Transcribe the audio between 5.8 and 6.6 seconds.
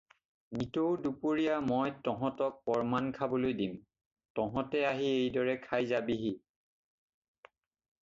যাবিহি।